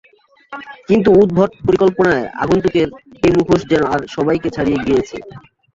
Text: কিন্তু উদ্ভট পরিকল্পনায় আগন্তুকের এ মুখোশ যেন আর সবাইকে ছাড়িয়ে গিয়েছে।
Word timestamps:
কিন্তু 0.89 1.09
উদ্ভট 1.21 1.51
পরিকল্পনায় 1.65 2.25
আগন্তুকের 2.43 2.87
এ 3.23 3.35
মুখোশ 3.35 3.61
যেন 3.71 3.83
আর 3.93 4.01
সবাইকে 4.15 4.49
ছাড়িয়ে 4.55 4.79
গিয়েছে। 4.85 5.17